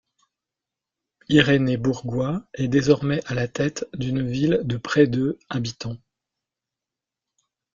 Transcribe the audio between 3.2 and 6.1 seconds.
à la tête d’une ville de près de habitants.